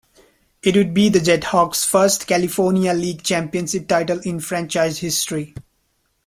It 0.63 0.75
would 0.75 0.95
be 0.95 1.09
the 1.09 1.19
JetHawks' 1.19 1.85
first 1.85 2.25
California 2.25 2.91
League 2.91 3.21
Championship 3.21 3.87
title 3.87 4.17
in 4.21 4.39
franchise 4.39 4.97
history. 4.97 5.53